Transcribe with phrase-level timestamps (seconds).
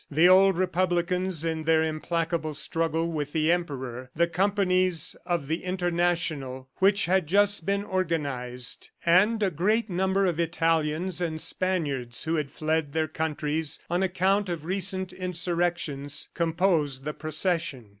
[0.09, 6.67] The old republicans in their implacable struggle with the Emperor, the companies of the International
[6.77, 12.49] which had just been organized, and a great number of Italians and Spaniards who had
[12.49, 17.89] fled their countries on account of recent insurrections, composed the procession.